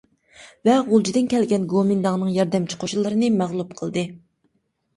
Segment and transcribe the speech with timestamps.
[0.69, 4.09] ۋە غۇلجىدىن كەلگەن گومىنداڭنىڭ ياردەمچى قوشۇنلىرىنى مەغلۇپ قىلدى.